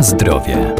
Na 0.00 0.04
zdrowie. 0.04 0.74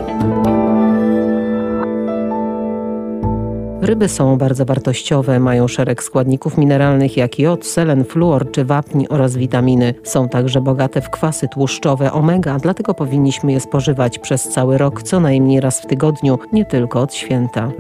Ryby 3.81 4.09
są 4.09 4.39
bardzo 4.39 4.65
wartościowe, 4.65 5.41
mają 5.41 5.69
szereg 5.69 6.03
składników 6.03 6.59
mineralnych 6.59 7.17
jak 7.17 7.39
jod, 7.39 7.67
selen, 7.67 8.05
fluor 8.05 8.51
czy 8.51 8.65
wapń 8.65 9.05
oraz 9.09 9.37
witaminy. 9.37 9.95
Są 10.03 10.29
także 10.29 10.61
bogate 10.61 11.01
w 11.01 11.11
kwasy 11.11 11.49
tłuszczowe 11.49 12.13
omega, 12.13 12.59
dlatego 12.59 12.95
powinniśmy 12.95 13.53
je 13.53 13.61
spożywać 13.61 14.19
przez 14.19 14.49
cały 14.49 14.79
rok, 14.79 15.03
co 15.03 15.21
najmniej 15.21 15.61
raz 15.61 15.81
w 15.81 15.87
tygodniu, 15.87 16.39
nie 16.53 16.65
tylko 16.65 17.01
od 17.01 17.15
święta. 17.15 17.71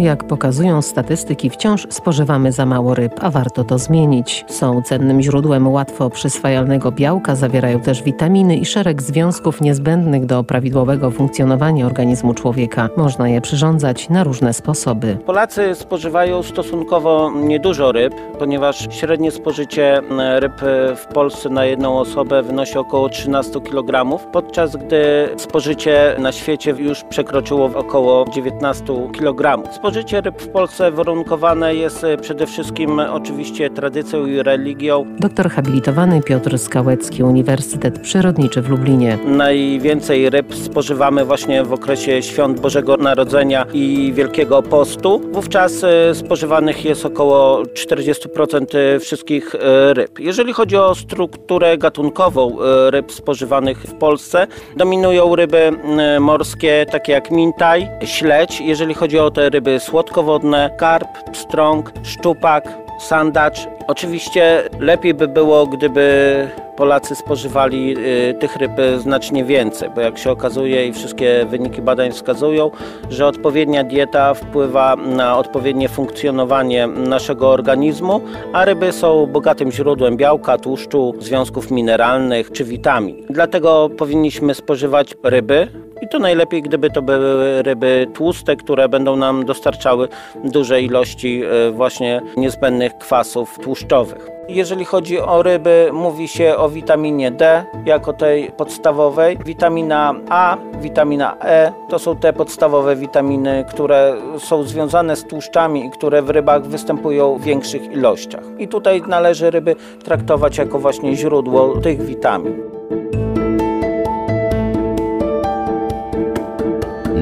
Jak 0.00 0.24
pokazują 0.24 0.82
statystyki, 0.82 1.50
wciąż 1.50 1.86
spożywamy 1.90 2.52
za 2.52 2.66
mało 2.66 2.94
ryb, 2.94 3.12
a 3.20 3.30
warto 3.30 3.64
to 3.64 3.78
zmienić. 3.78 4.44
Są 4.48 4.82
cennym 4.82 5.22
źródłem 5.22 5.68
łatwo 5.68 6.10
przyswajalnego 6.10 6.92
białka, 6.92 7.34
zawierają 7.34 7.80
też 7.80 8.02
witaminy 8.02 8.56
i 8.56 8.64
szereg 8.64 9.02
związków 9.02 9.60
niezbędnych 9.60 10.26
do 10.26 10.44
prawidłowego 10.44 11.10
funkcjonowania 11.10 11.86
organizmu 11.86 12.34
człowieka. 12.34 12.88
Można 12.96 13.28
je 13.28 13.40
przyrządzać 13.40 14.08
na 14.08 14.24
różne 14.24 14.52
sposoby. 14.52 15.16
Polacy 15.26 15.74
spożywają 15.74 16.42
stosunkowo 16.42 17.32
niedużo 17.34 17.92
ryb, 17.92 18.14
ponieważ 18.38 18.88
średnie 18.90 19.30
spożycie 19.30 20.02
ryb 20.38 20.60
w 20.96 21.06
Polsce 21.14 21.48
na 21.48 21.64
jedną 21.64 21.98
osobę 21.98 22.42
wynosi 22.42 22.78
około 22.78 23.08
13 23.08 23.60
kg, 23.60 24.18
podczas 24.32 24.76
gdy 24.76 25.28
spożycie 25.36 26.16
na 26.18 26.32
świecie 26.32 26.70
już 26.70 27.04
przekroczyło 27.04 27.70
około 27.74 28.24
19 28.34 28.84
kg. 29.12 29.70
Spożycie 29.90 30.20
ryb 30.20 30.42
w 30.42 30.48
Polsce 30.48 30.90
warunkowane 30.90 31.74
jest 31.74 32.04
e, 32.04 32.16
przede 32.16 32.46
wszystkim 32.46 33.00
e, 33.00 33.12
oczywiście 33.12 33.70
tradycją 33.70 34.26
i 34.26 34.42
religią. 34.42 35.06
Doktor 35.18 35.50
habilitowany 35.50 36.22
Piotr 36.22 36.58
Skałecki, 36.58 37.22
Uniwersytet 37.22 37.98
Przyrodniczy 37.98 38.62
w 38.62 38.68
Lublinie. 38.68 39.18
Najwięcej 39.24 40.30
ryb 40.30 40.54
spożywamy 40.54 41.24
właśnie 41.24 41.64
w 41.64 41.72
okresie 41.72 42.22
świąt 42.22 42.60
Bożego 42.60 42.96
Narodzenia 42.96 43.66
i 43.72 44.12
Wielkiego 44.14 44.62
Postu. 44.62 45.20
Wówczas 45.32 45.84
e, 45.84 46.14
spożywanych 46.14 46.84
jest 46.84 47.06
około 47.06 47.62
40% 47.62 48.66
wszystkich 49.00 49.54
ryb. 49.92 50.18
Jeżeli 50.18 50.52
chodzi 50.52 50.76
o 50.76 50.94
strukturę 50.94 51.78
gatunkową 51.78 52.56
ryb 52.90 53.12
spożywanych 53.12 53.78
w 53.82 53.94
Polsce, 53.94 54.46
dominują 54.76 55.36
ryby 55.36 55.72
morskie 56.20 56.86
takie 56.92 57.12
jak 57.12 57.30
mintaj, 57.30 57.88
śledź. 58.04 58.60
Jeżeli 58.60 58.94
chodzi 58.94 59.18
o 59.18 59.30
te 59.30 59.50
ryby 59.50 59.79
słodkowodne, 59.80 60.70
karp, 60.78 61.08
pstrąg, 61.32 61.92
szczupak, 62.02 62.68
sandacz. 63.00 63.68
Oczywiście 63.86 64.62
lepiej 64.80 65.14
by 65.14 65.28
było, 65.28 65.66
gdyby 65.66 66.48
Polacy 66.80 67.14
spożywali 67.14 67.96
y, 67.98 68.34
tych 68.34 68.56
ryb 68.56 68.72
znacznie 68.98 69.44
więcej, 69.44 69.90
bo 69.94 70.00
jak 70.00 70.18
się 70.18 70.30
okazuje 70.30 70.86
i 70.86 70.92
wszystkie 70.92 71.46
wyniki 71.50 71.82
badań 71.82 72.12
wskazują, 72.12 72.70
że 73.10 73.26
odpowiednia 73.26 73.84
dieta 73.84 74.34
wpływa 74.34 74.96
na 74.96 75.38
odpowiednie 75.38 75.88
funkcjonowanie 75.88 76.86
naszego 76.86 77.50
organizmu, 77.50 78.20
a 78.52 78.64
ryby 78.64 78.92
są 78.92 79.26
bogatym 79.26 79.72
źródłem 79.72 80.16
białka, 80.16 80.58
tłuszczu, 80.58 81.14
związków 81.18 81.70
mineralnych 81.70 82.52
czy 82.52 82.64
witamin. 82.64 83.26
Dlatego 83.30 83.90
powinniśmy 83.98 84.54
spożywać 84.54 85.14
ryby, 85.22 85.68
i 86.00 86.08
to 86.08 86.18
najlepiej, 86.18 86.62
gdyby 86.62 86.90
to 86.90 87.02
były 87.02 87.62
ryby 87.62 88.06
tłuste, 88.14 88.56
które 88.56 88.88
będą 88.88 89.16
nam 89.16 89.44
dostarczały 89.44 90.08
duże 90.44 90.82
ilości 90.82 91.42
e, 91.44 91.70
właśnie 91.70 92.22
niezbędnych 92.36 92.98
kwasów 92.98 93.58
tłuszczowych. 93.58 94.40
Jeżeli 94.48 94.84
chodzi 94.84 95.20
o 95.20 95.42
ryby, 95.42 95.90
mówi 95.92 96.28
się 96.28 96.56
o 96.56 96.68
witaminie 96.68 97.30
D 97.30 97.64
jako 97.86 98.12
tej 98.12 98.50
podstawowej. 98.50 99.38
Witamina 99.44 100.14
A, 100.28 100.56
witamina 100.80 101.36
E 101.40 101.72
to 101.88 101.98
są 101.98 102.16
te 102.16 102.32
podstawowe 102.32 102.96
witaminy, 102.96 103.64
które 103.68 104.16
są 104.38 104.62
związane 104.62 105.16
z 105.16 105.24
tłuszczami 105.24 105.86
i 105.86 105.90
które 105.90 106.22
w 106.22 106.30
rybach 106.30 106.66
występują 106.66 107.38
w 107.38 107.42
większych 107.42 107.92
ilościach. 107.92 108.44
I 108.58 108.68
tutaj 108.68 109.02
należy 109.08 109.50
ryby 109.50 109.76
traktować 110.04 110.58
jako 110.58 110.78
właśnie 110.78 111.16
źródło 111.16 111.76
tych 111.80 112.02
witamin. 112.02 112.69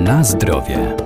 Na 0.09 0.25
zdrowie. 0.25 0.97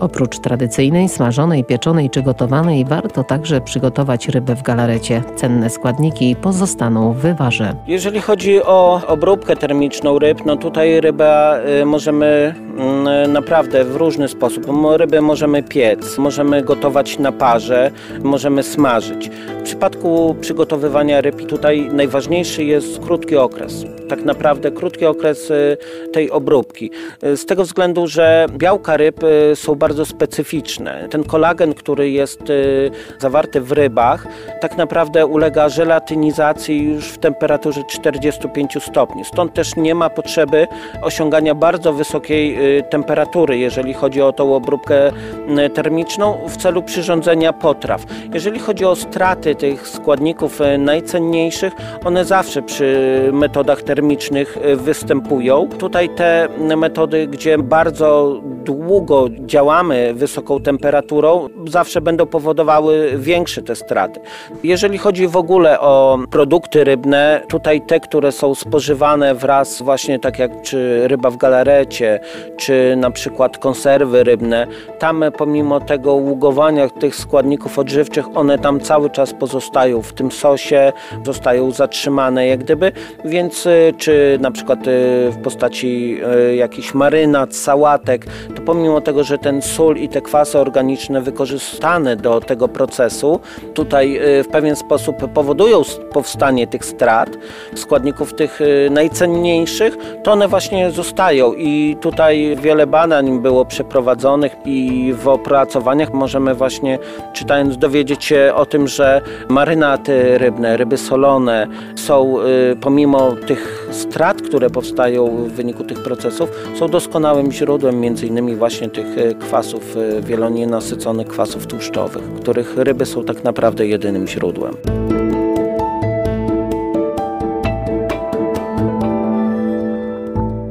Oprócz 0.00 0.38
tradycyjnej, 0.38 1.08
smażonej, 1.08 1.64
pieczonej 1.64 2.10
czy 2.10 2.22
gotowanej, 2.22 2.84
warto 2.84 3.24
także 3.24 3.60
przygotować 3.60 4.28
rybę 4.28 4.56
w 4.56 4.62
galarecie. 4.62 5.22
Cenne 5.36 5.70
składniki 5.70 6.36
pozostaną 6.36 7.12
w 7.12 7.16
wywarze. 7.16 7.74
Jeżeli 7.86 8.20
chodzi 8.20 8.62
o 8.62 9.00
obróbkę 9.06 9.56
termiczną 9.56 10.18
ryb, 10.18 10.44
no 10.46 10.56
tutaj 10.56 11.00
rybę 11.00 11.60
y, 11.80 11.84
możemy 11.84 12.54
mm, 12.78 13.32
naprawdę 13.32 13.84
w 13.84 13.96
różny 13.96 14.28
sposób. 14.28 14.66
Ryby 14.96 15.20
możemy 15.20 15.62
piec, 15.62 16.18
możemy 16.18 16.62
gotować 16.62 17.18
na 17.18 17.32
parze, 17.32 17.90
możemy 18.22 18.62
smażyć. 18.62 19.30
W 19.60 19.62
przypadku 19.62 20.36
przygotowywania 20.40 21.20
ryb 21.20 21.46
tutaj 21.46 21.88
najważniejszy 21.92 22.64
jest 22.64 23.00
krótki 23.00 23.36
okres. 23.36 23.84
Tak 24.08 24.24
naprawdę 24.24 24.70
krótki 24.70 25.06
okres 25.06 25.50
y, 25.50 25.76
tej 26.12 26.30
obróbki. 26.30 26.90
Y, 27.24 27.36
z 27.36 27.46
tego 27.46 27.64
względu, 27.64 28.06
że 28.06 28.46
białka 28.58 28.96
ryb 28.96 29.20
są 29.54 29.74
bardzo 29.74 29.89
bardzo 29.90 30.04
specyficzne. 30.04 31.08
Ten 31.10 31.24
kolagen, 31.24 31.74
który 31.74 32.10
jest 32.10 32.50
y, 32.50 32.90
zawarty 33.18 33.60
w 33.60 33.72
rybach, 33.72 34.26
tak 34.60 34.76
naprawdę 34.76 35.26
ulega 35.26 35.68
żelatynizacji 35.68 36.82
już 36.82 37.08
w 37.08 37.18
temperaturze 37.18 37.84
45 37.84 38.78
stopni. 38.82 39.24
Stąd 39.24 39.54
też 39.54 39.76
nie 39.76 39.94
ma 39.94 40.10
potrzeby 40.10 40.66
osiągania 41.02 41.54
bardzo 41.54 41.92
wysokiej 41.92 42.78
y, 42.78 42.82
temperatury, 42.82 43.58
jeżeli 43.58 43.94
chodzi 43.94 44.22
o 44.22 44.32
tą 44.32 44.54
obróbkę 44.54 45.08
y, 45.08 45.70
termiczną 45.70 46.38
w 46.48 46.56
celu 46.56 46.82
przyrządzenia 46.82 47.52
potraw. 47.52 48.04
Jeżeli 48.34 48.58
chodzi 48.58 48.84
o 48.84 48.96
straty 48.96 49.54
tych 49.54 49.88
składników 49.88 50.60
najcenniejszych, 50.78 51.72
one 52.04 52.24
zawsze 52.24 52.62
przy 52.62 53.20
metodach 53.32 53.82
termicznych 53.82 54.58
występują. 54.76 55.68
Tutaj 55.78 56.08
te 56.08 56.48
metody, 56.76 57.26
gdzie 57.26 57.58
bardzo 57.58 58.40
długo 58.64 59.28
działamy, 59.46 59.79
mamy 59.82 60.14
wysoką 60.14 60.60
temperaturą, 60.60 61.48
zawsze 61.66 62.00
będą 62.00 62.26
powodowały 62.26 63.12
większe 63.16 63.62
te 63.62 63.76
straty. 63.76 64.20
Jeżeli 64.64 64.98
chodzi 64.98 65.28
w 65.28 65.36
ogóle 65.36 65.80
o 65.80 66.18
produkty 66.30 66.84
rybne, 66.84 67.42
tutaj 67.48 67.80
te, 67.80 68.00
które 68.00 68.32
są 68.32 68.54
spożywane 68.54 69.34
wraz 69.34 69.82
właśnie 69.82 70.18
tak 70.18 70.38
jak 70.38 70.62
czy 70.62 71.08
ryba 71.08 71.30
w 71.30 71.36
galarecie, 71.36 72.20
czy 72.56 72.94
na 72.96 73.10
przykład 73.10 73.58
konserwy 73.58 74.24
rybne, 74.24 74.66
tam 74.98 75.24
pomimo 75.38 75.80
tego 75.80 76.12
ługowania 76.14 76.88
tych 76.88 77.16
składników 77.16 77.78
odżywczych, 77.78 78.24
one 78.34 78.58
tam 78.58 78.80
cały 78.80 79.10
czas 79.10 79.34
pozostają 79.34 80.02
w 80.02 80.12
tym 80.12 80.30
sosie, 80.30 80.92
zostają 81.24 81.70
zatrzymane 81.70 82.46
jak 82.46 82.60
gdyby, 82.60 82.92
więc 83.24 83.66
y, 83.66 83.94
czy 83.98 84.38
na 84.40 84.50
przykład 84.50 84.86
y, 84.86 84.90
w 85.30 85.36
postaci 85.42 86.20
y, 86.50 86.56
jakichś 86.56 86.94
marynat, 86.94 87.56
sałatek, 87.56 88.26
pomimo 88.70 89.00
tego, 89.00 89.24
że 89.24 89.38
ten 89.38 89.62
sól 89.62 89.96
i 89.96 90.08
te 90.08 90.20
kwasy 90.20 90.58
organiczne 90.58 91.20
wykorzystane 91.20 92.16
do 92.16 92.40
tego 92.40 92.68
procesu 92.68 93.40
tutaj 93.74 94.16
y, 94.38 94.44
w 94.44 94.48
pewien 94.48 94.76
sposób 94.76 95.16
powodują 95.34 95.82
powstanie 96.12 96.66
tych 96.66 96.84
strat, 96.84 97.30
składników 97.74 98.34
tych 98.34 98.60
y, 98.60 98.88
najcenniejszych, 98.90 99.96
to 100.22 100.32
one 100.32 100.48
właśnie 100.48 100.90
zostają 100.90 101.52
i 101.52 101.96
tutaj 102.00 102.56
wiele 102.62 102.86
badań 102.86 103.40
było 103.40 103.64
przeprowadzonych 103.64 104.56
i 104.64 105.12
w 105.16 105.28
opracowaniach 105.28 106.12
możemy 106.12 106.54
właśnie 106.54 106.98
czytając 107.32 107.78
dowiedzieć 107.78 108.24
się 108.24 108.52
o 108.56 108.66
tym, 108.66 108.88
że 108.88 109.20
marynaty 109.48 110.38
rybne, 110.38 110.76
ryby 110.76 110.96
solone 110.96 111.66
są 111.96 112.40
y, 112.40 112.76
pomimo 112.80 113.32
tych 113.46 113.88
strat, 113.90 114.42
które 114.42 114.70
powstają 114.70 115.26
w 115.26 115.52
wyniku 115.52 115.84
tych 115.84 116.02
procesów, 116.02 116.50
są 116.78 116.88
doskonałym 116.88 117.52
źródłem 117.52 118.00
między 118.00 118.26
innymi 118.26 118.59
właśnie 118.60 118.88
tych 118.88 119.06
kwasów 119.38 119.50
kwasów 119.60 119.96
wielonienasyconych 120.22 121.28
kwasów 121.28 121.66
tłuszczowych, 121.66 122.22
których 122.34 122.76
ryby 122.76 123.06
są 123.06 123.24
tak 123.24 123.44
naprawdę 123.44 123.86
jedynym 123.86 124.26
źródłem. 124.26 124.74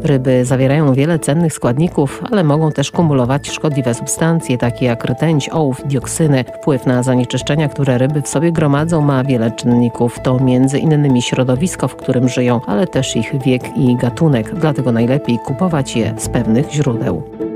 Ryby 0.03 0.45
zawierają 0.45 0.93
wiele 0.93 1.19
cennych 1.19 1.53
składników, 1.53 2.23
ale 2.31 2.43
mogą 2.43 2.71
też 2.71 2.91
kumulować 2.91 3.49
szkodliwe 3.49 3.93
substancje, 3.93 4.57
takie 4.57 4.85
jak 4.85 5.05
rtęć, 5.05 5.49
ołów, 5.49 5.81
dioksyny. 5.85 6.43
Wpływ 6.43 6.85
na 6.85 7.03
zanieczyszczenia, 7.03 7.69
które 7.69 7.97
ryby 7.97 8.21
w 8.21 8.27
sobie 8.27 8.51
gromadzą, 8.51 9.01
ma 9.01 9.23
wiele 9.23 9.51
czynników. 9.51 10.19
To 10.23 10.39
między 10.39 10.79
innymi 10.79 11.21
środowisko, 11.21 11.87
w 11.87 11.95
którym 11.95 12.29
żyją, 12.29 12.61
ale 12.67 12.87
też 12.87 13.15
ich 13.15 13.33
wiek 13.45 13.77
i 13.77 13.95
gatunek. 13.95 14.55
Dlatego 14.55 14.91
najlepiej 14.91 15.39
kupować 15.45 15.95
je 15.95 16.13
z 16.17 16.29
pewnych 16.29 16.71
źródeł. 16.71 17.48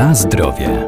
Na 0.00 0.14
zdrowie. 0.14 0.86